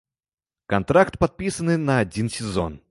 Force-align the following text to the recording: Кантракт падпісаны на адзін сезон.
Кантракт 0.73 1.19
падпісаны 1.25 1.75
на 1.87 2.03
адзін 2.07 2.27
сезон. 2.41 2.71